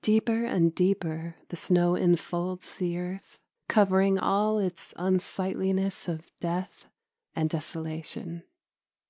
[0.00, 6.86] Deeper and deeper the snow infolds the earth, covering all its unsightliness of death
[7.36, 8.44] and desolation.